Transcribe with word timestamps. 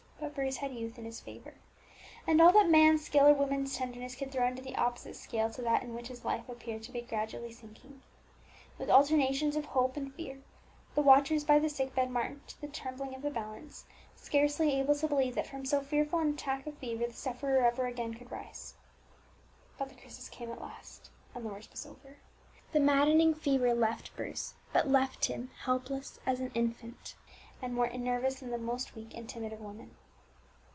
But 0.21 0.35
Bruce 0.35 0.57
had 0.57 0.71
youth 0.71 0.97
in 0.97 1.03
his 1.03 1.19
favour, 1.19 1.55
and 2.25 2.39
all 2.39 2.53
that 2.53 2.69
man's 2.69 3.03
skill 3.03 3.25
or 3.27 3.33
woman's 3.33 3.75
tenderness 3.75 4.15
could 4.15 4.31
throw 4.31 4.45
into 4.47 4.61
the 4.61 4.75
opposite 4.75 5.15
scale 5.17 5.49
to 5.49 5.61
that 5.63 5.83
in 5.83 5.93
which 5.93 6.07
his 6.07 6.23
life 6.23 6.47
appeared 6.47 6.83
to 6.83 6.91
be 6.91 7.01
gradually 7.01 7.51
sinking. 7.51 8.01
With 8.77 8.89
alternations 8.89 9.55
of 9.57 9.65
hope 9.65 9.97
and 9.97 10.13
fear, 10.13 10.39
the 10.95 11.01
watchers 11.01 11.43
by 11.43 11.59
the 11.59 11.67
sick 11.69 11.93
bed 11.95 12.11
marked 12.11 12.61
the 12.61 12.67
trembling 12.69 13.13
of 13.13 13.23
the 13.23 13.29
balance, 13.31 13.83
scarcely 14.15 14.79
able 14.79 14.95
to 14.95 15.07
believe 15.07 15.35
that 15.35 15.47
from 15.47 15.65
so 15.65 15.81
fearful 15.81 16.19
an 16.19 16.29
attack 16.29 16.65
of 16.65 16.77
fever 16.77 17.07
the 17.07 17.13
sufferer 17.13 17.65
ever 17.65 17.85
again 17.87 18.13
could 18.13 18.31
rise. 18.31 18.75
But 19.77 19.89
the 19.89 19.95
crisis 19.95 20.29
came 20.29 20.49
at 20.51 20.61
last, 20.61 21.09
and 21.35 21.43
the 21.43 21.49
worst 21.49 21.71
was 21.71 21.85
over; 21.85 22.17
the 22.71 22.79
maddening 22.79 23.33
fever 23.33 23.65
quitted 23.75 23.81
the 23.81 23.81
suffering 23.97 24.11
Bruce, 24.29 24.53
but 24.71 24.87
left 24.87 25.25
him 25.25 25.49
helpless 25.65 26.19
as 26.25 26.39
an 26.39 26.51
infant, 26.53 27.15
and 27.61 27.73
more 27.73 27.89
nervous 27.89 28.35
than 28.39 28.51
the 28.51 28.57
most 28.57 28.95
weak 28.95 29.13
and 29.15 29.27
timid 29.27 29.51
of 29.51 29.59
women. 29.59 29.97